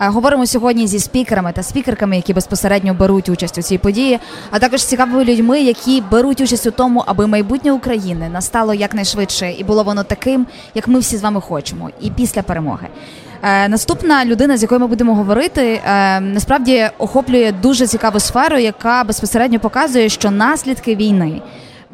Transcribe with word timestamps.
Е, 0.00 0.08
говоримо 0.08 0.46
сьогодні 0.46 0.86
зі 0.86 0.98
спікерами 0.98 1.52
та 1.52 1.62
спікерками, 1.62 2.16
які 2.16 2.32
безпосередньо 2.34 2.94
беруть 2.94 3.28
участь 3.28 3.58
у 3.58 3.62
цій 3.62 3.78
події, 3.78 4.18
а 4.50 4.58
також 4.58 4.84
цікавими 4.84 5.24
людьми, 5.24 5.60
які 5.60 6.02
беруть 6.10 6.40
участь 6.40 6.66
у 6.66 6.70
тому, 6.70 7.04
аби 7.06 7.26
майбутнє 7.26 7.72
України 7.72 8.28
настало 8.28 8.74
якнайшвидше 8.74 9.52
і 9.52 9.64
було 9.64 9.84
воно 9.84 10.04
таким, 10.04 10.46
як 10.74 10.88
ми 10.88 10.98
всі 10.98 11.16
з 11.16 11.22
вами 11.22 11.40
хочемо, 11.40 11.90
і 12.00 12.10
після 12.10 12.42
перемоги. 12.42 12.88
Е, 13.42 13.68
наступна 13.68 14.24
людина, 14.24 14.56
з 14.56 14.62
якою 14.62 14.80
ми 14.80 14.86
будемо 14.86 15.14
говорити, 15.14 15.80
е, 15.86 16.20
насправді 16.20 16.88
охоплює 16.98 17.52
дуже 17.62 17.86
цікаву 17.86 18.20
сферу, 18.20 18.58
яка 18.58 19.04
безпосередньо 19.04 19.60
показує, 19.60 20.08
що 20.08 20.30
наслідки 20.30 20.96
війни 20.96 21.42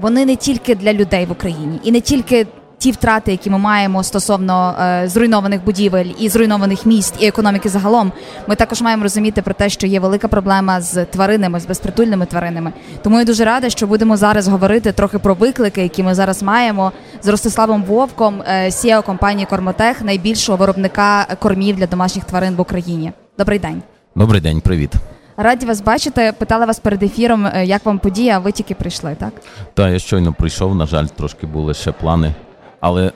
вони 0.01 0.27
не 0.27 0.37
тільки 0.37 0.75
для 0.75 0.93
людей 0.93 1.27
в 1.27 1.31
Україні, 1.31 1.81
і 1.85 1.93
не 1.93 2.01
тільки 2.01 2.47
ті 2.83 2.91
втрати, 2.91 3.31
які 3.31 3.51
ми 3.51 3.59
маємо 3.59 4.03
стосовно 4.03 4.75
е, 4.81 5.09
зруйнованих 5.09 5.65
будівель 5.65 6.07
і 6.19 6.29
зруйнованих 6.29 6.87
міст 6.87 7.15
і 7.21 7.27
економіки 7.27 7.69
загалом, 7.69 8.13
ми 8.47 8.57
також 8.57 8.83
маємо 8.83 9.03
розуміти 9.03 9.43
про 9.43 9.55
те, 9.55 9.69
що 9.69 9.87
є 9.87 10.01
велика 10.01 10.29
проблема 10.29 10.81
з 10.81 11.05
тваринами, 11.05 11.61
з 11.61 11.67
безпритульними 11.67 12.27
тваринами. 12.27 12.73
Тому 13.03 13.19
я 13.19 13.25
дуже 13.25 13.45
рада, 13.45 13.71
що 13.71 13.87
будемо 13.87 14.17
зараз 14.17 14.49
говорити 14.49 14.93
трохи 14.93 15.19
про 15.19 15.35
виклики, 15.35 15.83
які 15.83 16.03
ми 16.03 16.15
зараз 16.15 16.43
маємо 16.43 16.93
з 17.23 17.29
Ростиславом 17.29 17.83
Вовком, 17.83 18.43
е, 18.47 18.67
CEO 18.67 19.05
компанії 19.05 19.47
Кормотех, 19.47 20.03
найбільшого 20.03 20.59
виробника 20.59 21.27
кормів 21.39 21.77
для 21.77 21.87
домашніх 21.87 22.25
тварин 22.25 22.55
в 22.55 22.61
Україні. 22.61 23.13
Добрий 23.39 23.59
день. 23.59 23.83
Добрий 24.17 24.41
день, 24.41 24.61
привіт. 24.61 24.93
Раді 25.37 25.67
вас 25.67 25.81
бачити. 25.81 26.33
Питала 26.39 26.67
вас 26.67 26.79
перед 26.79 27.03
ефіром, 27.03 27.47
е, 27.47 27.65
як 27.67 27.87
вам 27.87 27.99
подія, 27.99 28.37
а 28.37 28.39
ви 28.39 28.53
тільки 28.53 28.75
прийшли, 28.75 29.17
так? 29.21 29.33
Так, 29.75 29.93
я 29.93 29.99
щойно 29.99 30.33
прийшов. 30.33 30.75
На 30.75 30.87
жаль, 30.87 31.07
трошки 31.07 31.47
були 31.47 31.75
ще 31.75 31.93
плани 31.93 32.35
але 32.83 33.13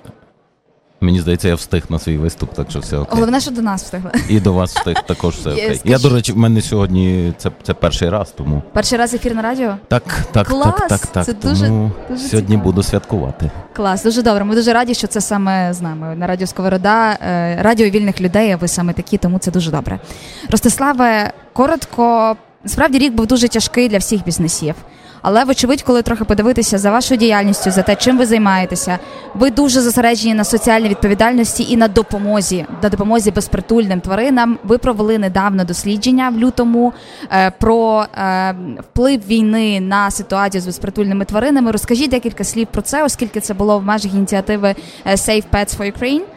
мені 1.01 1.21
здається, 1.21 1.49
я 1.49 1.55
встиг 1.55 1.83
на 1.89 1.99
свій 1.99 2.19
виступ, 2.19 2.55
так 2.55 2.71
що 2.71 2.81
все 2.81 2.97
окей. 2.97 3.15
Головне, 3.15 3.41
що 3.41 3.51
до 3.51 3.63
нас 3.63 3.83
встигли. 3.83 4.11
І 4.29 4.41
до 4.41 4.53
вас 4.53 4.77
встиг 4.77 4.97
також 5.07 5.35
все 5.35 5.51
окей. 5.53 5.81
Я, 5.85 5.99
до 5.99 6.09
речі, 6.09 6.33
в 6.33 6.39
мене 6.39 6.63
сьогодні 6.63 7.33
це 7.39 7.51
це 7.63 7.75
перший 7.75 8.09
раз, 8.09 8.31
тому. 8.37 8.63
Перший 8.73 8.99
раз 8.99 9.15
ефір 9.15 9.35
на 9.35 9.43
радіо? 9.43 9.77
Так, 9.89 10.03
так, 10.33 10.47
Клас! 10.47 10.75
так, 10.79 10.89
так, 10.89 11.07
так. 11.07 11.25
Це 11.25 11.33
тому 11.33 11.55
дуже, 11.55 11.67
дуже 12.09 12.29
сьогодні 12.29 12.49
цікаво. 12.49 12.65
буду 12.65 12.83
святкувати. 12.83 13.51
Клас, 13.73 14.03
дуже 14.05 14.23
добре. 14.23 14.45
Ми 14.45 14.55
дуже 14.55 14.73
раді, 14.73 14.95
що 14.95 15.07
це 15.07 15.21
саме 15.21 15.73
з 15.73 15.81
нами. 15.81 16.17
На 16.17 16.27
радіо 16.27 16.47
Сковорода, 16.47 17.11
е, 17.13 17.59
радіо 17.63 17.91
вільних 17.91 18.21
людей, 18.21 18.53
а 18.53 18.57
ви 18.57 18.69
саме 18.69 18.93
такі, 18.93 19.19
тому 19.19 19.39
це 19.39 19.51
дуже 19.51 19.71
добре. 19.71 19.99
Ростиславе, 20.51 21.33
коротко, 21.53 22.37
справді 22.67 22.99
рік 22.99 23.15
був 23.15 23.27
дуже 23.27 23.49
тяжкий 23.49 23.89
для 23.89 23.99
всіх 23.99 24.25
бізнесів. 24.25 24.75
Але, 25.29 25.45
вочевидь, 25.45 25.83
коли 25.83 26.03
трохи 26.03 26.25
подивитися 26.25 26.79
за 26.79 26.91
вашою 26.91 27.19
діяльністю, 27.19 27.71
за 27.71 27.83
те, 27.83 27.97
чим 27.97 28.19
ви 28.19 28.27
займаєтеся, 28.27 28.99
ви 29.35 29.51
дуже 29.51 29.81
зосереджені 29.81 30.35
на 30.35 30.45
соціальній 30.45 30.89
відповідальності 30.89 31.67
і 31.69 31.77
на 31.77 31.89
допомозі, 31.89 32.67
на 32.83 32.89
допомозі 32.89 33.31
безпритульним 33.31 34.01
тваринам. 34.01 34.59
Ви 34.65 34.79
провели 34.79 35.19
недавно 35.19 35.65
дослідження 35.65 36.29
в 36.29 36.39
лютому 36.39 36.93
е, 37.33 37.51
про 37.51 38.07
е, 38.19 38.55
вплив 38.81 39.21
війни 39.29 39.81
на 39.81 40.11
ситуацію 40.11 40.61
з 40.61 40.67
безпритульними 40.67 41.25
тваринами. 41.25 41.71
Розкажіть 41.71 42.11
декілька 42.11 42.45
слів 42.45 42.67
про 42.71 42.83
це, 42.83 43.05
оскільки 43.05 43.41
це 43.41 43.55
було 43.55 43.79
в 43.79 43.83
межах 43.83 44.15
ініціативи 44.15 44.75
е, 45.07 45.13
Save 45.15 45.45
Pets 45.53 45.79
for 45.79 45.99
Ukraine. 45.99 46.36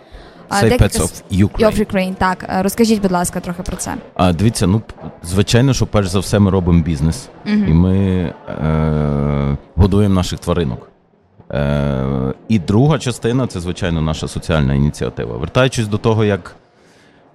Pets 0.50 1.00
of 1.00 1.22
Ukraine. 1.32 1.66
of 1.66 1.80
Ukraine. 1.80 2.16
Так, 2.16 2.46
е, 2.50 2.62
розкажіть, 2.62 3.02
будь 3.02 3.12
ласка, 3.12 3.40
трохи 3.40 3.64
про 3.64 3.76
це. 3.76 3.96
А 4.16 4.34
дивіться, 4.34 4.68
ну 4.68 4.82
звичайно, 5.24 5.74
що 5.74 5.86
перш 5.86 6.08
за 6.08 6.20
все 6.20 6.40
ми 6.40 6.52
робимо 6.52 6.84
бізнес, 6.84 7.30
uh 7.46 7.70
і 7.70 7.74
ми 7.74 7.98
е, 8.50 9.58
годуємо 9.76 10.16
наших 10.16 10.40
тваринок. 10.40 10.90
Е, 11.52 12.34
І 12.48 12.60
друга 12.60 13.00
частина 13.00 13.48
це, 13.48 13.60
звичайно, 13.60 14.02
наша 14.02 14.28
соціальна 14.28 14.74
ініціатива. 14.74 15.38
Вертаючись 15.38 15.88
до 15.88 15.98
того, 15.98 16.26
як. 16.26 16.56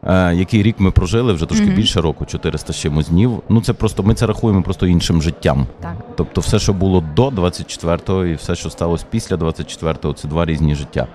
Е, 0.06 0.34
який 0.34 0.62
рік 0.62 0.76
ми 0.78 0.90
прожили 0.90 1.32
вже 1.32 1.46
трошки 1.46 1.66
mm-hmm. 1.66 1.76
більше 1.76 2.00
року, 2.00 2.24
400 2.24 2.72
з 2.72 2.76
чимось 2.76 3.08
днів. 3.08 3.42
Ну 3.48 3.60
це 3.60 3.72
просто 3.72 4.02
ми 4.02 4.14
це 4.14 4.26
рахуємо 4.26 4.62
просто 4.62 4.86
іншим 4.86 5.22
життям. 5.22 5.66
Так. 5.80 5.94
Тобто, 6.16 6.40
все, 6.40 6.58
що 6.58 6.72
було 6.72 7.04
до 7.16 7.28
24-го, 7.28 8.24
і 8.24 8.34
все, 8.34 8.54
що 8.54 8.70
сталося 8.70 9.04
після 9.10 9.36
24-го, 9.36 10.12
це 10.12 10.28
два 10.28 10.44
різні 10.44 10.74
життя. 10.74 11.06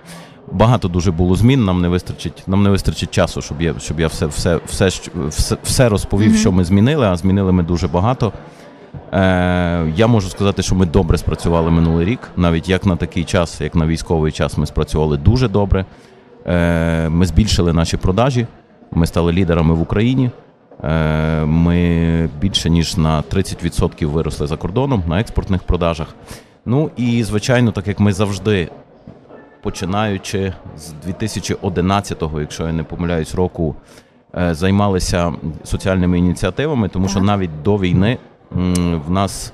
Багато 0.51 0.87
дуже 0.87 1.11
було 1.11 1.35
змін. 1.35 1.65
Нам 1.65 1.81
не 1.81 1.87
вистачить, 1.87 2.43
нам 2.47 2.63
не 2.63 2.69
вистачить 2.69 3.11
часу, 3.11 3.41
щоб 3.41 3.61
я 3.61 3.73
щоб 3.79 3.99
я 3.99 4.07
все 4.07 4.25
все, 4.25 4.59
все, 4.65 4.89
все, 5.29 5.57
все 5.63 5.89
розповів, 5.89 6.31
mm-hmm. 6.31 6.39
що 6.39 6.51
ми 6.51 6.63
змінили. 6.63 7.07
А 7.07 7.15
змінили 7.15 7.51
ми 7.51 7.63
дуже 7.63 7.87
багато. 7.87 8.33
Е, 9.13 9.93
Я 9.95 10.07
можу 10.07 10.29
сказати, 10.29 10.61
що 10.61 10.75
ми 10.75 10.85
добре 10.85 11.17
спрацювали 11.17 11.71
минулий 11.71 12.05
рік. 12.05 12.19
Навіть 12.37 12.69
як 12.69 12.85
на 12.85 12.95
такий 12.95 13.23
час, 13.23 13.61
як 13.61 13.75
на 13.75 13.85
військовий 13.87 14.31
час, 14.31 14.57
ми 14.57 14.65
спрацювали 14.65 15.17
дуже 15.17 15.47
добре. 15.47 15.85
Е, 16.45 17.09
Ми 17.09 17.25
збільшили 17.25 17.73
наші 17.73 17.97
продажі. 17.97 18.47
Ми 18.91 19.07
стали 19.07 19.31
лідерами 19.31 19.73
в 19.73 19.81
Україні. 19.81 20.31
Е, 20.83 21.45
Ми 21.45 22.29
більше 22.41 22.69
ніж 22.69 22.97
на 22.97 23.21
30% 23.21 24.05
виросли 24.05 24.47
за 24.47 24.57
кордоном 24.57 25.03
на 25.07 25.19
експортних 25.19 25.63
продажах. 25.63 26.07
Ну 26.65 26.91
і 26.97 27.23
звичайно, 27.23 27.71
так 27.71 27.87
як 27.87 27.99
ми 27.99 28.13
завжди 28.13 28.69
починаючи 29.61 30.53
з 30.77 30.93
2011-го, 31.07 32.41
якщо 32.41 32.67
я 32.67 32.73
не 32.73 32.83
помиляюсь, 32.83 33.35
року 33.35 33.75
е, 34.37 34.53
займалися 34.53 35.33
соціальними 35.63 36.19
ініціативами, 36.19 36.89
тому 36.89 37.07
що 37.07 37.19
навіть 37.19 37.61
до 37.61 37.77
війни 37.77 38.17
в 39.07 39.11
нас 39.11 39.53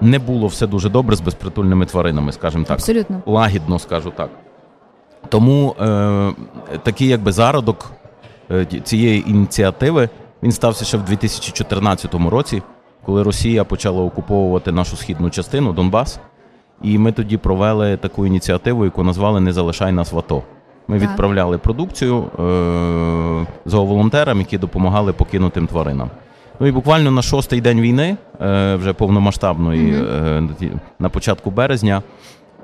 не 0.00 0.18
було 0.18 0.46
все 0.46 0.66
дуже 0.66 0.88
добре 0.88 1.16
з 1.16 1.20
безпритульними 1.20 1.86
тваринами, 1.86 2.32
скажімо 2.32 2.64
так. 2.64 2.74
Абсолютно. 2.74 3.22
Лагідно 3.26 3.78
скажу 3.78 4.12
так. 4.16 4.30
Тому 5.28 5.76
е, 5.80 6.32
такий 6.82 7.08
якби 7.08 7.32
зародок 7.32 7.90
е, 8.50 8.66
цієї 8.84 9.30
ініціативи 9.30 10.08
він 10.42 10.52
стався 10.52 10.84
ще 10.84 10.96
в 10.96 11.04
2014 11.04 12.14
році, 12.14 12.62
коли 13.04 13.22
Росія 13.22 13.64
почала 13.64 14.02
окуповувати 14.02 14.72
нашу 14.72 14.96
східну 14.96 15.30
частину 15.30 15.72
Донбас. 15.72 16.20
І 16.82 16.98
ми 16.98 17.12
тоді 17.12 17.36
провели 17.36 17.96
таку 17.96 18.26
ініціативу, 18.26 18.84
яку 18.84 19.02
назвали 19.02 19.40
Не 19.40 19.52
залишай 19.52 19.92
нас 19.92 20.12
в 20.12 20.18
АТО. 20.18 20.42
Ми 20.88 21.00
так. 21.00 21.08
відправляли 21.10 21.58
продукцію 21.58 22.24
е- 22.24 23.46
зооволонтерам, 23.64 24.38
які 24.38 24.58
допомагали 24.58 25.12
покинутим 25.12 25.66
тваринам. 25.66 26.10
Ну 26.60 26.66
і 26.66 26.72
буквально 26.72 27.10
на 27.10 27.22
шостий 27.22 27.60
день 27.60 27.80
війни, 27.80 28.16
е- 28.40 28.74
вже 28.76 28.92
повномасштабної, 28.92 29.92
mm-hmm. 29.92 30.64
е- 30.64 30.70
на 30.98 31.08
початку 31.08 31.50
березня, 31.50 32.02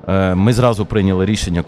е- 0.09 0.35
ми 0.35 0.53
зразу 0.53 0.87
прийняли 0.87 1.27
рішення. 1.27 1.65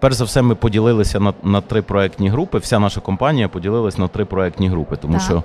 Перш 0.00 0.14
за 0.14 0.24
все, 0.24 0.42
ми 0.42 0.54
поділилися 0.54 1.20
на 1.20 1.32
на 1.42 1.60
три 1.60 1.82
проектні 1.82 2.28
групи. 2.28 2.58
Вся 2.58 2.78
наша 2.78 3.00
компанія 3.00 3.48
поділилася 3.48 4.00
на 4.00 4.08
три 4.08 4.24
проектні 4.24 4.68
групи, 4.68 4.96
тому 4.96 5.14
так. 5.14 5.22
що 5.22 5.42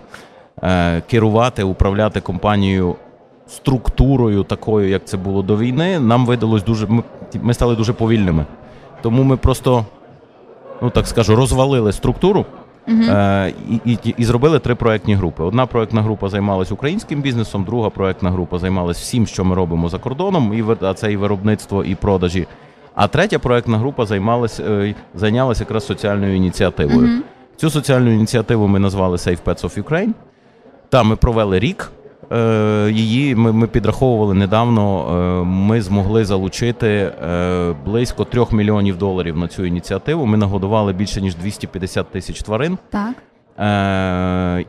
е- 0.63 1.01
керувати, 1.01 1.63
управляти 1.63 2.21
компанією 2.21 2.95
структурою, 3.49 4.43
такою, 4.43 4.89
як 4.89 5.05
це 5.05 5.17
було 5.17 5.41
до 5.41 5.57
війни, 5.57 5.99
нам 5.99 6.25
видалось 6.25 6.63
дуже. 6.63 6.87
Ми, 6.87 7.03
ми 7.41 7.53
стали 7.53 7.75
дуже 7.75 7.93
повільними. 7.93 8.45
Тому 9.01 9.23
ми 9.23 9.37
просто, 9.37 9.85
ну 10.81 10.89
так 10.89 11.07
скажу, 11.07 11.35
розвалили 11.35 11.91
структуру. 11.91 12.45
Uh-huh. 12.87 13.17
Е, 13.17 13.53
і, 13.85 13.91
і 13.91 14.13
і, 14.17 14.23
зробили 14.23 14.59
три 14.59 14.75
проектні 14.75 15.15
групи. 15.15 15.43
Одна 15.43 15.65
проектна 15.65 16.01
група 16.01 16.29
займалася 16.29 16.73
українським 16.73 17.21
бізнесом, 17.21 17.63
друга 17.63 17.89
проектна 17.89 18.31
група 18.31 18.59
займалася 18.59 18.99
всім, 18.99 19.27
що 19.27 19.45
ми 19.45 19.55
робимо 19.55 19.89
за 19.89 19.97
кордоном, 19.97 20.53
і 20.53 20.85
а 20.85 20.93
це 20.93 21.11
і 21.11 21.17
виробництво, 21.17 21.83
і 21.83 21.95
продажі. 21.95 22.47
А 22.95 23.07
третя 23.07 23.39
проектна 23.39 23.77
група 23.77 24.05
займалась, 24.05 24.59
е, 24.59 24.95
зайнялася 25.15 25.63
якраз 25.63 25.85
соціальною 25.85 26.35
ініціативою. 26.35 27.07
Uh-huh. 27.07 27.19
Цю 27.55 27.69
соціальну 27.69 28.11
ініціативу 28.11 28.67
ми 28.67 28.79
назвали 28.79 29.17
Safe 29.17 29.39
Pets 29.45 29.63
of 29.63 29.83
Ukraine. 29.83 30.11
Там 30.89 31.07
ми 31.07 31.15
провели 31.15 31.59
рік. 31.59 31.91
Е, 32.31 32.91
її 32.91 33.35
ми 33.35 33.51
ми 33.51 33.67
підраховували 33.67 34.33
недавно. 34.33 35.07
Е, 35.41 35.43
ми 35.45 35.81
змогли 35.81 36.25
залучити 36.25 36.87
е, 36.87 37.75
близько 37.85 38.25
трьох 38.25 38.51
мільйонів 38.51 38.97
доларів 38.97 39.37
на 39.37 39.47
цю 39.47 39.65
ініціативу. 39.65 40.25
Ми 40.25 40.37
нагодували 40.37 40.93
більше 40.93 41.21
ніж 41.21 41.35
250 41.35 42.11
тисяч 42.11 42.41
тварин. 42.41 42.77
Так. 42.89 43.15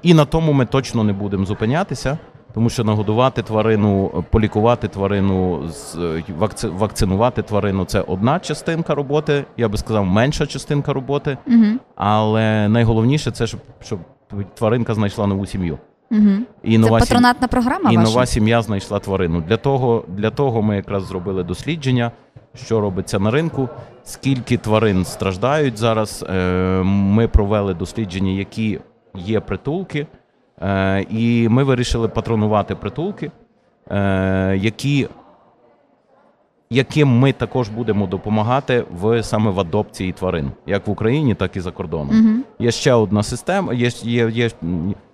І 0.02 0.14
на 0.14 0.24
тому 0.24 0.52
ми 0.52 0.66
точно 0.66 1.04
не 1.04 1.12
будемо 1.12 1.44
зупинятися, 1.44 2.18
тому 2.54 2.70
що 2.70 2.84
нагодувати 2.84 3.42
тварину, 3.42 4.24
полікувати 4.30 4.88
тварину, 4.88 5.68
вакцинувати 6.62 7.42
тварину 7.42 7.84
це 7.84 8.00
одна 8.00 8.38
частинка 8.38 8.94
роботи. 8.94 9.44
Я 9.56 9.68
би 9.68 9.78
сказав, 9.78 10.06
менша 10.06 10.46
частинка 10.46 10.92
роботи. 10.92 11.38
Угу. 11.46 11.66
Але 11.96 12.68
найголовніше 12.68 13.30
це 13.30 13.46
щоб, 13.46 13.60
щоб 13.80 13.98
тваринка 14.54 14.94
знайшла 14.94 15.26
нову 15.26 15.46
сім'ю. 15.46 15.78
Угу. 16.10 16.30
І 16.62 16.72
Це 16.72 16.78
нова 16.78 16.98
патронатна 16.98 17.48
програма. 17.48 17.92
І 17.92 17.96
ваша? 17.96 18.08
нова 18.10 18.26
сім'я 18.26 18.62
знайшла 18.62 18.98
тварину. 18.98 19.40
Для 19.40 19.56
того, 19.56 20.04
Для 20.08 20.30
того 20.30 20.62
ми 20.62 20.76
якраз 20.76 21.06
зробили 21.06 21.44
дослідження, 21.44 22.10
що 22.54 22.80
робиться 22.80 23.18
на 23.18 23.30
ринку, 23.30 23.68
скільки 24.04 24.56
тварин 24.56 25.04
страждають 25.04 25.78
зараз. 25.78 26.24
Е, 26.30 26.82
ми 26.84 27.28
провели 27.28 27.74
дослідження, 27.74 28.32
які 28.32 28.80
є 29.14 29.40
притулки, 29.40 30.06
е, 30.62 31.06
і 31.10 31.48
ми 31.48 31.64
вирішили 31.64 32.08
патронувати 32.08 32.74
притулки, 32.74 33.30
е, 33.90 34.56
які 34.60 35.08
яким 36.70 37.08
ми 37.18 37.32
також 37.32 37.68
будемо 37.68 38.06
допомагати 38.06 38.84
в 39.00 39.22
саме 39.22 39.50
в 39.50 39.60
адопції 39.60 40.12
тварин, 40.12 40.50
як 40.66 40.86
в 40.86 40.90
Україні, 40.90 41.34
так 41.34 41.56
і 41.56 41.60
за 41.60 41.70
кордоном. 41.70 42.16
Мгм. 42.16 42.44
Є 42.58 42.70
ще 42.70 42.92
одна 42.92 43.22
система. 43.22 43.74
Є, 43.74 43.90
є, 44.02 44.30
є, 44.30 44.50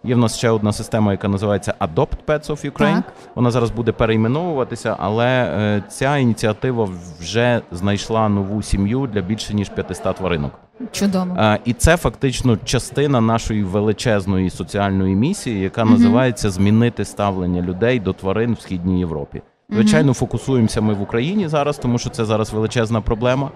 є 0.04 0.14
в 0.14 0.18
нас 0.18 0.38
ще 0.38 0.50
одна 0.50 0.72
система, 0.72 1.12
яка 1.12 1.28
називається 1.28 1.74
Adopt 1.80 2.16
Pets 2.26 2.46
of 2.46 2.70
Ukraine. 2.70 2.94
Так. 2.94 3.12
Вона 3.34 3.50
зараз 3.50 3.70
буде 3.70 3.92
перейменовуватися, 3.92 4.96
але 4.98 5.26
е, 5.26 5.82
ця 5.88 6.16
ініціатива 6.16 6.88
вже 7.20 7.60
знайшла 7.72 8.28
нову 8.28 8.62
сім'ю 8.62 9.06
для 9.06 9.20
більше 9.20 9.54
ніж 9.54 9.68
500 9.68 10.16
тваринок. 10.16 10.52
Чудово. 10.92 11.36
Е, 11.38 11.58
І 11.64 11.72
це 11.72 11.96
фактично 11.96 12.56
частина 12.56 13.20
нашої 13.20 13.62
величезної 13.62 14.50
соціальної 14.50 15.16
місії, 15.16 15.60
яка 15.60 15.84
називається 15.84 16.50
змінити 16.50 17.04
ставлення 17.04 17.62
людей 17.62 18.00
до 18.00 18.12
тварин 18.12 18.52
в 18.54 18.60
східній 18.60 18.98
Європі. 18.98 19.42
Звичайно, 19.70 20.14
фокусуємося 20.14 20.80
ми 20.80 20.94
в 20.94 21.02
Україні 21.02 21.48
зараз, 21.48 21.78
тому 21.78 21.98
що 21.98 22.10
це 22.10 22.24
зараз 22.24 22.52
величезна 22.52 23.00
проблема. 23.00 23.50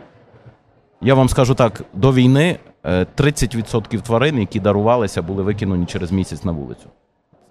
Я 1.01 1.15
вам 1.15 1.29
скажу 1.29 1.55
так: 1.55 1.83
до 1.95 2.13
війни 2.13 2.59
е, 2.85 3.07
30% 3.17 4.01
тварин, 4.01 4.39
які 4.39 4.61
дарувалися, 4.61 5.23
були 5.23 5.43
викинені 5.43 5.87
через 5.87 6.13
місяць 6.13 6.45
на 6.45 6.53
вулицю. 6.53 6.87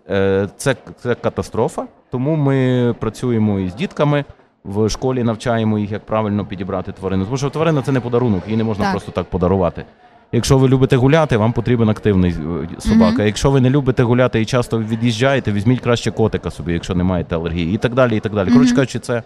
Е, 0.09 0.49
Це, 0.57 0.75
це 1.01 1.15
катастрофа, 1.15 1.87
тому 2.11 2.35
ми 2.35 2.95
працюємо 2.99 3.59
із 3.59 3.75
дітками. 3.75 4.25
В 4.63 4.89
школі 4.89 5.23
навчаємо 5.23 5.79
їх, 5.79 5.91
як 5.91 6.05
правильно 6.05 6.45
підібрати 6.45 6.91
тварину. 6.91 7.25
Тому 7.25 7.37
що 7.37 7.49
тварина 7.49 7.81
це 7.81 7.91
не 7.91 7.99
подарунок, 7.99 8.43
її 8.45 8.57
не 8.57 8.63
можна 8.63 8.83
Так. 8.83 8.93
просто 8.93 9.11
так 9.11 9.25
подарувати. 9.25 9.85
Якщо 10.31 10.57
ви 10.57 10.67
любите 10.67 10.95
гуляти, 10.95 11.37
вам 11.37 11.53
потрібен 11.53 11.89
активний 11.89 12.31
е, 12.31 12.79
собака. 12.79 13.11
Мгм. 13.11 13.25
Якщо 13.25 13.51
ви 13.51 13.61
не 13.61 13.69
любите 13.69 14.03
гуляти 14.03 14.41
і 14.41 14.45
часто 14.45 14.79
від'їжджаєте, 14.79 15.51
візьміть 15.51 15.79
краще 15.79 16.11
котика 16.11 16.51
собі, 16.51 16.73
якщо 16.73 16.95
не 16.95 17.03
маєте 17.03 17.35
алергії, 17.35 17.73
і 17.75 17.77
так 17.77 17.93
далі. 17.93 18.17
І 18.17 18.19
так 18.19 18.33
далі. 18.33 18.51
Коротше 18.51 18.75
кажучи, 18.75 18.99
це, 18.99 19.23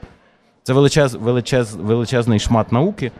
це 0.63 0.73
величез, 0.73 1.15
величез, 1.15 1.75
величезний 1.75 2.39
шмат 2.39 2.71
науки. 2.71 3.11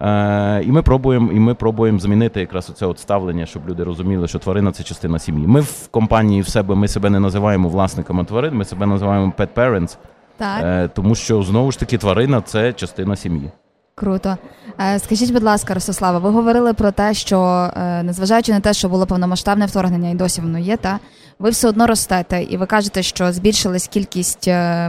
Е, 0.00 0.62
і 0.62 0.72
ми 0.72 0.82
пробуємо, 0.82 1.32
і 1.32 1.40
ми 1.40 1.54
пробуємо 1.54 1.98
змінити 1.98 2.40
якраз 2.40 2.70
оце 2.70 2.86
от 2.86 2.98
ставлення, 2.98 3.46
щоб 3.46 3.68
люди 3.68 3.84
розуміли, 3.84 4.28
що 4.28 4.38
тварина 4.38 4.72
це 4.72 4.82
частина 4.82 5.18
сім'ї. 5.18 5.46
Ми 5.46 5.60
в 5.60 5.88
компанії 5.90 6.40
в 6.40 6.48
себе 6.48 6.74
ми 6.74 6.88
себе 6.88 7.10
не 7.10 7.20
називаємо 7.20 7.68
власниками 7.68 8.24
тварин, 8.24 8.54
ми 8.54 8.64
себе 8.64 8.86
називаємо 8.86 9.32
pet 9.38 9.48
parents, 9.56 9.96
Так. 10.36 10.64
е, 10.64 10.88
тому 10.94 11.14
що 11.14 11.42
знову 11.42 11.72
ж 11.72 11.78
таки 11.78 11.98
тварина 11.98 12.40
це 12.40 12.72
частина 12.72 13.16
сім'ї. 13.16 13.50
Круто. 13.94 14.36
Е, 14.80 14.98
Скажіть, 14.98 15.32
будь 15.32 15.42
ласка, 15.42 15.74
Ростислава, 15.74 16.18
ви 16.18 16.30
говорили 16.30 16.74
про 16.74 16.90
те, 16.90 17.14
що 17.14 17.40
е, 17.76 18.02
незважаючи 18.02 18.52
на 18.52 18.60
те, 18.60 18.72
що 18.74 18.88
було 18.88 19.06
повномасштабне 19.06 19.66
вторгнення, 19.66 20.10
і 20.10 20.14
досі 20.14 20.40
воно 20.40 20.58
є, 20.58 20.76
та 20.76 20.98
ви 21.38 21.50
все 21.50 21.68
одно 21.68 21.86
ростете, 21.86 22.42
і 22.42 22.56
ви 22.56 22.66
кажете, 22.66 23.02
що 23.02 23.32
збільшилась 23.32 23.88
кількість 23.88 24.48
е, 24.48 24.88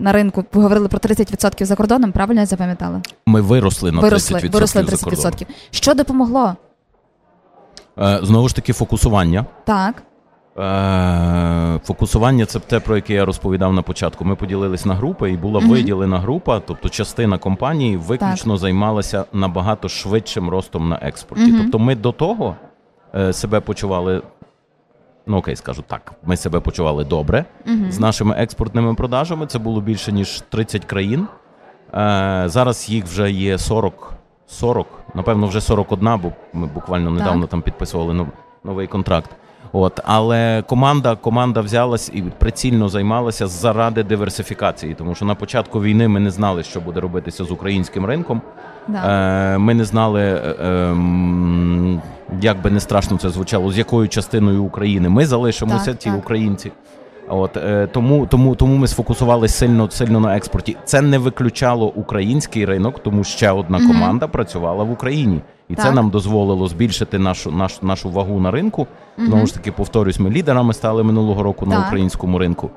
на 0.00 0.12
ринку. 0.12 0.44
Ви 0.52 0.62
говорили 0.62 0.88
про 0.88 0.98
30% 0.98 1.64
за 1.64 1.76
кордоном, 1.76 2.12
правильно 2.12 2.40
я 2.40 2.46
запам'ятала? 2.46 3.02
Ми 3.26 3.40
виросли 3.40 3.92
на 3.92 4.00
виросли, 4.00 4.38
30% 4.38 4.52
виросли 4.52 4.84
за 4.84 5.04
кордоном. 5.04 5.32
30%. 5.32 5.46
Що 5.70 5.94
допомогло? 5.94 6.56
Знову 8.22 8.48
ж 8.48 8.56
таки, 8.56 8.72
фокусування. 8.72 9.46
Так, 9.64 10.02
Фокусування 11.84 12.46
це 12.46 12.58
те, 12.60 12.80
про 12.80 12.96
яке 12.96 13.14
я 13.14 13.24
розповідав 13.24 13.72
на 13.72 13.82
початку. 13.82 14.24
Ми 14.24 14.36
поділились 14.36 14.84
на 14.84 14.94
групи, 14.94 15.32
і 15.32 15.36
була 15.36 15.60
виділена 15.60 16.18
група, 16.18 16.60
тобто 16.60 16.88
частина 16.88 17.38
компанії 17.38 17.96
виключно 17.96 18.56
займалася 18.56 19.24
набагато 19.32 19.88
швидшим 19.88 20.48
ростом 20.50 20.88
на 20.88 20.98
експорті. 21.02 21.54
Тобто, 21.62 21.78
ми 21.78 21.94
до 21.94 22.12
того 22.12 22.56
е, 23.14 23.32
себе 23.32 23.60
почували. 23.60 24.22
Ну 25.26 25.36
окей, 25.36 25.56
скажу 25.56 25.84
так. 25.86 26.12
Ми 26.24 26.36
себе 26.36 26.60
почували 26.60 27.04
добре 27.04 27.44
з 27.88 28.00
нашими 28.00 28.34
експортними 28.38 28.94
продажами. 28.94 29.46
Це 29.46 29.58
було 29.58 29.80
більше 29.80 30.12
ніж 30.12 30.40
30 30.48 30.84
країн. 30.84 31.26
Е, 31.94 32.42
зараз 32.46 32.88
їх 32.90 33.04
вже 33.04 33.30
є 33.30 33.58
40, 33.58 34.12
40, 34.46 34.86
напевно, 35.14 35.46
вже 35.46 35.60
41, 35.60 36.18
бо 36.22 36.32
ми 36.52 36.66
буквально 36.66 37.10
недавно 37.10 37.40
Так. 37.40 37.50
там 37.50 37.62
підписували 37.62 38.26
новий 38.64 38.86
контракт. 38.86 39.30
От, 39.78 40.00
але 40.04 40.62
команда, 40.66 41.16
команда 41.16 41.60
взялась 41.60 42.10
і 42.14 42.22
прицільно 42.22 42.88
займалася 42.88 43.46
заради 43.46 44.02
диверсифікації, 44.02 44.94
тому 44.94 45.14
що 45.14 45.24
на 45.24 45.34
початку 45.34 45.82
війни 45.82 46.08
ми 46.08 46.20
не 46.20 46.30
знали, 46.30 46.62
що 46.62 46.80
буде 46.80 47.00
робитися 47.00 47.44
з 47.44 47.50
українським 47.50 48.06
ринком. 48.06 48.42
да. 48.88 49.54
Е, 49.54 49.58
ми 49.58 49.74
не 49.74 49.84
знали, 49.84 50.22
е, 50.22 50.54
ем, 50.60 52.02
як 52.40 52.62
би 52.62 52.70
не 52.70 52.80
страшно 52.80 53.18
це 53.18 53.30
звучало, 53.30 53.72
з 53.72 53.78
якою 53.78 54.08
частиною 54.08 54.64
України 54.64 55.08
ми 55.08 55.26
залишимося, 55.26 55.90
Так, 55.90 55.98
ті 55.98 56.10
так. 56.10 56.18
українці. 56.18 56.72
От 57.28 57.56
е, 57.56 57.88
тому, 57.92 58.26
тому, 58.26 58.54
тому 58.54 58.76
ми 58.76 58.86
сфокусувалися 58.86 59.54
сильно, 59.54 59.90
сильно 59.90 60.20
на 60.20 60.36
експорті. 60.36 60.76
Це 60.84 61.02
не 61.02 61.18
виключало 61.18 61.86
український 61.86 62.64
ринок, 62.64 62.98
тому 63.02 63.24
ще 63.24 63.50
одна 63.50 63.78
команда 63.78 64.26
працювала 64.28 64.84
в 64.84 64.90
Україні, 64.90 65.40
і 65.68 65.74
це 65.74 65.92
нам 65.92 66.10
дозволило 66.10 66.68
збільшити 66.68 67.18
нашу, 67.18 67.50
нашу, 67.50 67.86
нашу 67.86 68.10
вагу 68.10 68.40
на 68.40 68.50
ринку. 68.50 68.86
Знову 69.18 69.46
ж 69.46 69.54
таки, 69.54 69.72
повторюсь, 69.72 70.18
ми 70.18 70.30
лідерами 70.30 70.74
стали 70.74 71.02
минулого 71.02 71.42
року 71.42 71.66
на 71.66 71.86
українському 71.86 72.38
ринку. 72.38 72.70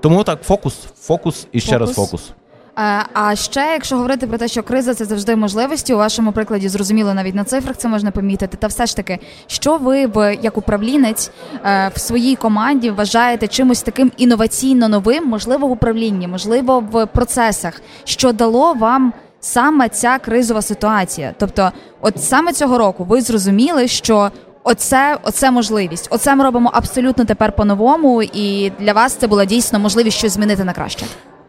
Тому 0.00 0.24
так, 0.24 0.42
фокус, 0.42 0.74
фокус 1.00 1.46
і 1.52 1.60
ще 1.60 1.78
раз 1.78 1.94
Фокус. 1.94 2.10
фокус. 2.10 2.30
Е, 2.78 3.04
А 3.14 3.36
ще, 3.36 3.60
якщо 3.60 3.96
говорити 3.96 4.26
про 4.26 4.38
те, 4.38 4.48
що 4.48 4.62
криза 4.62 4.94
це 4.94 5.04
завжди 5.04 5.36
можливості, 5.36 5.94
у 5.94 5.96
вашому 5.96 6.32
прикладі 6.32 6.68
зрозуміло 6.68 7.14
навіть 7.14 7.34
на 7.34 7.44
цифрах 7.44 7.76
це 7.76 7.88
можна 7.88 8.10
помітити. 8.10 8.56
Та 8.56 8.66
все 8.66 8.86
ж 8.86 8.96
таки, 8.96 9.18
що 9.46 9.76
ви 9.76 10.06
в 10.06 10.34
як 10.42 10.58
управлінець 10.58 11.30
е, 11.64 11.90
в 11.94 12.00
своїй 12.00 12.36
команді 12.36 12.90
вважаєте 12.90 13.48
чимось 13.48 13.82
таким 13.82 14.12
інноваційно 14.16 14.88
новим, 14.88 15.26
можливо, 15.26 15.66
в 15.66 15.70
управлінні, 15.70 16.28
можливо, 16.28 16.84
в 16.92 17.06
процесах, 17.06 17.82
що 18.04 18.32
дало 18.32 18.74
вам 18.74 19.12
саме 19.40 19.88
ця 19.88 20.18
кризова 20.18 20.62
ситуація? 20.62 21.34
Тобто, 21.38 21.72
от 22.00 22.22
саме 22.22 22.52
цього 22.52 22.78
року 22.78 23.04
ви 23.04 23.20
зрозуміли, 23.20 23.88
що. 23.88 24.30
Оце, 24.70 25.18
оце 25.22 25.50
можливість. 25.50 26.08
Оце 26.10 26.36
ми 26.36 26.44
робимо 26.44 26.70
абсолютно 26.74 27.24
тепер 27.24 27.52
по-новому, 27.52 28.22
і 28.22 28.72
для 28.80 28.92
вас 28.92 29.14
це 29.16 29.26
була 29.26 29.44
дійсно 29.44 29.78
можливість 29.78 30.18
щось 30.18 30.32
змінити 30.32 30.64
на 30.64 30.72
краще. 30.72 31.06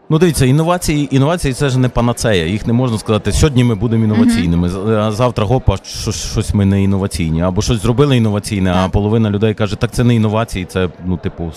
Ну, 0.10 0.20
дивіться, 0.20 0.46
інновації, 0.46 1.16
інновації 1.16 1.54
це 1.54 1.70
ж 1.70 1.80
не 1.80 1.90
панацея. 1.90 2.46
Їх 2.46 2.68
не 2.68 2.74
можна 2.74 2.98
сказати, 2.98 3.32
сьогодні 3.32 3.64
ми 3.64 3.76
будемо 3.76 4.04
інноваційними, 4.04 4.70
а 4.98 5.12
завтра 5.12 5.46
гопа, 5.46 5.78
щось, 5.84 6.32
щось 6.32 6.54
ми 6.54 6.66
не 6.66 6.84
інноваційні, 6.84 7.42
або 7.42 7.62
щось 7.62 7.82
зробили 7.82 8.18
інноваційне, 8.18 8.74
а 8.74 8.90
половина 8.90 9.30
людей 9.30 9.54
каже, 9.54 9.76
так 9.76 9.92
це 9.92 10.04
не 10.04 10.16
інновації, 10.16 10.66
це 10.66 10.90
ну, 11.06 11.18
типу, 11.18 11.52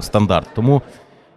стандарт. 0.00 0.46
Тому 0.54 0.82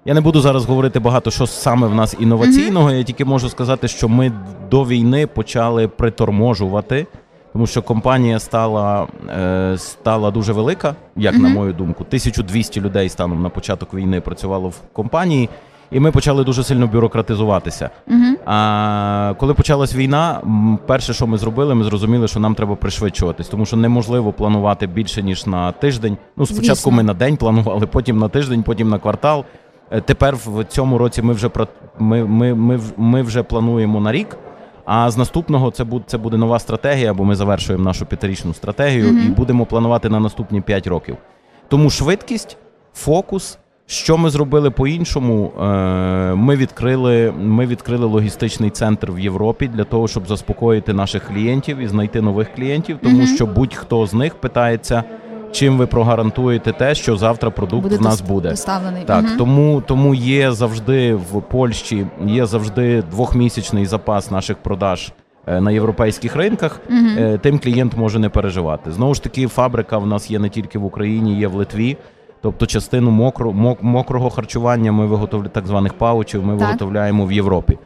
я 0.06 0.14
не 0.14 0.22
буду 0.22 0.42
зараз 0.42 0.66
говорити 0.66 1.00
багато, 1.00 1.32
що 1.32 1.48
саме 1.48 1.88
в 1.88 1.96
нас 1.96 2.16
інноваційного. 2.20 2.92
Я 2.92 3.04
тільки 3.04 3.26
можу 3.26 3.50
сказати, 3.50 3.88
що 3.88 4.10
ми 4.10 4.32
до 4.72 4.84
війни 4.84 5.28
почали 5.28 5.88
приторможувати. 5.88 7.08
Тому 7.54 7.68
що 7.68 7.82
компанія 7.82 8.40
стала, 8.40 9.08
е, 9.30 9.78
стала 9.78 10.32
дуже 10.32 10.54
велика, 10.54 10.96
як 11.16 11.36
на 11.36 11.50
мою 11.50 11.74
думку. 11.74 12.04
1200 12.04 12.82
людей 12.82 13.10
станом 13.10 13.42
на 13.42 13.50
початок 13.50 13.94
війни 13.94 14.22
працювало 14.22 14.70
в 14.70 14.76
компанії, 14.94 15.50
і 15.92 16.00
ми 16.00 16.12
почали 16.12 16.44
дуже 16.44 16.64
сильно 16.64 16.88
бюрократизуватися. 16.88 17.90
Угу. 18.08 18.36
А 18.46 19.34
коли 19.38 19.54
почалась 19.54 19.96
війна, 19.96 20.42
перше, 20.86 21.14
що 21.14 21.28
ми 21.28 21.38
зробили, 21.38 21.76
ми 21.76 21.84
зрозуміли, 21.84 22.28
що 22.28 22.40
нам 22.40 22.56
треба 22.56 22.76
пришвидшуватись, 22.76 23.48
тому 23.48 23.66
що 23.66 23.78
неможливо 23.78 24.34
планувати 24.34 24.88
більше 24.88 25.24
ніж 25.24 25.46
на 25.46 25.72
тиждень. 25.72 26.18
Ну, 26.38 26.46
спочатку 26.46 26.76
Звісно. 26.76 26.92
ми 26.92 27.04
на 27.04 27.14
день 27.14 27.38
планували, 27.38 27.88
потім 27.88 28.18
на 28.18 28.30
тиждень, 28.30 28.64
потім 28.64 28.90
на 28.90 29.00
квартал. 29.00 29.46
Е, 29.92 30.02
Тепер 30.02 30.36
в 30.46 30.64
цьому 30.64 30.98
році 30.98 31.22
ми 31.22 31.34
вже 31.34 31.50
ми, 32.00 32.26
ми, 32.26 32.54
ми, 32.54 32.80
ми 32.98 33.22
вже 33.22 33.44
плануємо 33.44 34.02
на 34.02 34.12
рік. 34.12 34.38
А 34.92 35.12
з 35.12 35.18
наступного 35.18 35.72
це 35.72 35.84
буде 35.84 36.04
це 36.08 36.18
буде 36.18 36.38
нова 36.38 36.60
стратегія, 36.60 37.14
бо 37.14 37.26
ми 37.26 37.36
завершуємо 37.36 37.84
нашу 37.86 38.06
п'ятирічну 38.06 38.54
стратегію 38.54 39.12
Мгм. 39.14 39.28
і 39.28 39.30
будемо 39.30 39.66
планувати 39.66 40.10
на 40.10 40.20
наступні 40.20 40.62
5 40.62 40.88
років. 40.88 41.18
Тому 41.68 41.90
швидкість, 41.90 42.58
фокус. 42.94 43.58
Що 43.86 44.18
ми 44.18 44.30
зробили 44.30 44.72
по-іншому? 44.72 45.52
Е, 45.62 45.64
Ми 46.36 46.56
відкрили, 46.56 47.34
ми 47.40 47.66
відкрили 47.66 48.06
логістичний 48.06 48.70
центр 48.70 49.12
в 49.12 49.20
Європі 49.20 49.68
для 49.68 49.84
того, 49.84 50.08
щоб 50.08 50.28
заспокоїти 50.28 50.94
наших 50.94 51.24
клієнтів 51.28 51.78
і 51.78 51.88
знайти 51.88 52.22
нових 52.22 52.54
клієнтів, 52.56 52.98
тому 53.04 53.18
Мгм. 53.18 53.28
що 53.28 53.46
будь-хто 53.46 54.06
з 54.06 54.14
них 54.14 54.36
питається, 54.36 55.04
чим 55.52 55.78
ви 55.78 55.88
прогарантуєте 55.88 56.72
те, 56.74 56.96
що 56.96 57.18
завтра 57.18 57.50
продукт 57.50 57.84
буде 57.84 57.98
в 57.98 58.02
нас 58.02 58.22
буде. 58.22 58.50
доставлений. 58.50 59.04
Так, 59.04 59.24
Мгм. 59.24 59.38
тому, 59.38 59.84
тому 59.88 60.16
є 60.16 60.52
завжди 60.52 61.16
в 61.16 61.42
Польщі 61.42 62.08
є 62.26 62.46
завжди 62.46 63.02
двохмісячний 63.12 63.86
запас 63.86 64.32
наших 64.32 64.58
продаж 64.58 65.12
е, 65.48 65.62
на 65.62 65.72
європейських 65.72 66.36
ринках. 66.36 66.80
Е, 67.18 67.38
Тим 67.42 67.60
клієнт 67.60 67.98
може 67.98 68.20
не 68.20 68.30
переживати. 68.30 68.92
Знову 68.92 69.14
ж 69.14 69.24
таки, 69.24 69.48
фабрика 69.48 69.98
в 69.98 70.08
нас 70.08 70.32
є 70.32 70.40
не 70.40 70.50
тільки 70.50 70.80
в 70.80 70.86
Україні, 70.86 71.40
є 71.40 71.48
в 71.48 71.56
Литві. 71.56 71.98
Тобто 72.42 72.66
частину 72.66 73.12
мокро, 73.12 73.54
мок, 73.54 73.84
мокрого 73.84 74.30
харчування 74.30 74.92
ми 74.92 75.06
виготовляємо 75.06 75.50
так 75.54 75.68
званих 75.68 75.94
паучів, 75.94 76.46
ми 76.46 76.58
Так. 76.58 76.68
виготовляємо 76.68 77.26
в 77.26 77.32
Європі. 77.32 77.78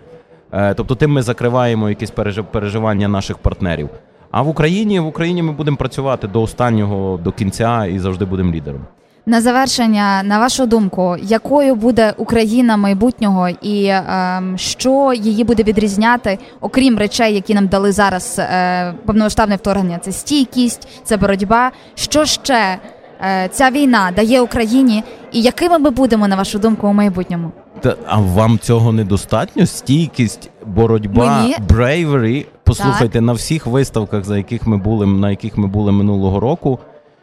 Е, 0.53 0.73
Тобто, 0.73 0.95
тим 0.95 1.11
ми 1.11 1.21
закриваємо 1.21 1.89
якісь 1.89 2.11
пережи- 2.11 2.43
переживання 2.51 3.07
наших 3.07 3.37
партнерів. 3.37 3.89
А 4.33 4.41
в 4.41 4.47
Україні 4.47 4.99
в 4.99 5.07
Україні 5.07 5.43
ми 5.43 5.51
будемо 5.51 5.77
працювати 5.77 6.27
до 6.27 6.41
останнього, 6.41 7.17
до 7.23 7.31
кінця 7.31 7.85
і 7.85 7.99
завжди 7.99 8.25
будемо 8.25 8.53
лідером. 8.53 8.81
На 9.25 9.41
завершення, 9.41 10.23
на 10.23 10.39
вашу 10.39 10.65
думку, 10.65 11.15
якою 11.21 11.75
буде 11.75 12.13
Україна 12.17 12.77
майбутнього, 12.77 13.49
і 13.49 13.85
ем, 13.87 14.57
що 14.57 15.13
її 15.15 15.43
буде 15.43 15.63
відрізняти, 15.63 16.39
окрім 16.61 16.97
речей, 16.97 17.33
які 17.33 17.53
нам 17.53 17.67
дали 17.67 17.91
зараз 17.91 18.39
е, 18.39 18.93
повномасштабне 19.05 19.55
вторгнення? 19.55 19.97
Це 19.97 20.11
стійкість, 20.11 20.87
це 21.03 21.17
боротьба. 21.17 21.71
Що 21.95 22.25
ще 22.25 22.77
е, 23.21 23.49
ця 23.51 23.69
війна 23.69 24.11
дає 24.15 24.41
Україні, 24.41 25.03
і 25.31 25.41
якими 25.41 25.79
ми 25.79 25.89
будемо, 25.89 26.27
на 26.27 26.35
вашу 26.35 26.59
думку, 26.59 26.87
у 26.87 26.93
майбутньому? 26.93 27.51
Та, 27.81 27.95
а 28.07 28.19
вам 28.19 28.59
цього 28.59 28.91
недостатньо? 28.91 29.65
Стійкість, 29.65 30.49
боротьба, 30.65 31.41
Мені- 31.41 31.55
брейвері. 31.69 32.45
Послухайте, 32.63 33.21
на 33.21 33.33
всіх 33.33 33.67
виставках, 33.67 34.23
за 34.23 34.37
яких 34.37 34.67
ми 34.67 34.77
були, 34.77 35.05
на 35.05 35.29
яких 35.29 35.57
ми 35.57 35.67
були 35.67 35.91
минулого 35.91 36.39
року, 36.39 36.79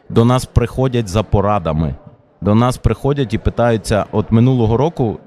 до 0.09 0.25
нас 0.25 0.45
приходять 0.45 1.07
за 1.07 1.23
порадами. 1.23 1.95
До 2.41 2.55
нас 2.55 2.77
приходять 2.77 3.33
і 3.33 3.37
питаються: 3.37 4.05
от 4.11 4.31
минулого 4.31 4.77
року 4.77 5.17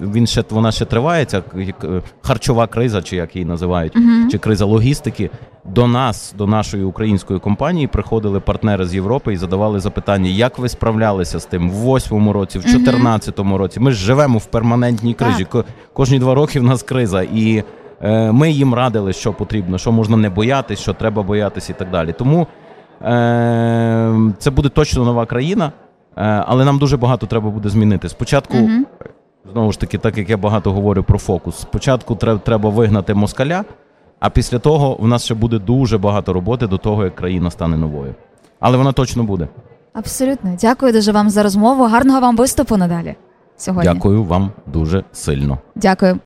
він 0.00 0.26
ще 0.26 0.44
вона 0.50 0.72
ще 0.72 0.84
тривається, 0.84 1.42
як, 1.56 1.84
е, 1.84 2.02
харчова 2.22 2.66
криза, 2.66 3.02
чи 3.02 3.16
як 3.16 3.36
її 3.36 3.44
називають, 3.46 3.92
чи 4.30 4.38
криза 4.38 4.64
логістики. 4.64 5.30
До 5.64 5.86
нас, 5.86 6.34
до 6.38 6.46
нашої 6.46 6.84
української 6.84 7.40
компанії, 7.40 7.86
приходили 7.86 8.40
партнери 8.40 8.86
з 8.86 8.94
Європи 8.94 9.32
і 9.32 9.36
задавали 9.36 9.80
запитання, 9.80 10.30
як 10.30 10.58
ви 10.58 10.68
справлялися 10.68 11.38
з 11.40 11.46
тим 11.46 11.70
в 11.70 11.72
восьмому 11.74 12.32
році, 12.32 12.58
в 12.58 12.62
14-му 12.62 13.58
році. 13.58 13.80
Ми 13.80 13.90
ж 13.92 13.96
живемо 13.98 14.38
в 14.38 14.46
перманентній 14.46 15.14
кризі. 15.14 15.44
Ко- 15.44 15.64
Кожні 15.92 16.18
два 16.18 16.34
роки 16.34 16.60
в 16.60 16.62
нас 16.62 16.82
криза. 16.82 17.22
І 17.22 17.64
ми 18.08 18.50
їм 18.50 18.74
радили, 18.74 19.12
що 19.12 19.32
потрібно, 19.32 19.78
що 19.78 19.92
можна 19.92 20.16
не 20.16 20.30
боятись, 20.30 20.78
що 20.78 20.94
треба 20.94 21.22
боятись 21.22 21.70
і 21.70 21.72
так 21.72 21.90
далі. 21.90 22.14
Тому 22.18 22.46
е, 23.02 24.14
це 24.38 24.50
буде 24.50 24.68
точно 24.68 25.04
нова 25.04 25.26
країна, 25.26 25.72
е, 26.16 26.44
але 26.46 26.64
нам 26.64 26.78
дуже 26.78 26.96
багато 26.96 27.26
треба 27.26 27.50
буде 27.50 27.68
змінити. 27.68 28.08
Спочатку. 28.08 28.56
Знову 29.52 29.72
ж 29.72 29.80
таки, 29.80 29.98
так 29.98 30.18
як 30.18 30.30
я 30.30 30.36
багато 30.36 30.72
говорю 30.72 31.02
про 31.02 31.18
фокус. 31.18 31.56
Спочатку 31.58 32.16
треба 32.44 32.70
вигнати 32.70 33.14
москаля, 33.14 33.64
а 34.20 34.30
після 34.30 34.58
того 34.58 34.96
в 35.00 35.08
нас 35.08 35.24
ще 35.24 35.34
буде 35.34 35.58
дуже 35.58 35.98
багато 35.98 36.32
роботи 36.32 36.66
до 36.66 36.78
того, 36.78 37.04
як 37.04 37.14
країна 37.14 37.50
стане 37.50 37.76
новою. 37.76 38.14
Але 38.60 38.76
вона 38.76 38.92
точно 38.92 39.24
буде. 39.24 39.48
Абсолютно, 39.92 40.56
дякую 40.60 40.92
дуже 40.92 41.12
вам 41.12 41.30
за 41.30 41.42
розмову. 41.42 41.84
Гарного 41.84 42.20
вам 42.20 42.36
виступу 42.36 42.76
надалі 42.76 43.14
сьогодні. 43.56 43.92
Дякую 43.94 44.24
вам 44.24 44.50
дуже 44.66 45.04
сильно. 45.12 45.58
Дякую. 45.74 46.18